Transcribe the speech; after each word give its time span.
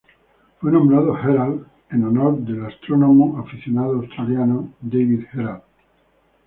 Fue 0.59 0.71
nombrado 0.71 1.15
Herald 1.15 1.63
en 1.91 2.03
honor 2.03 2.39
al 2.47 2.65
astrónomo 2.65 3.37
aficionado 3.37 3.97
australiano 3.97 4.73
David 4.81 5.25
Herald. 5.31 5.61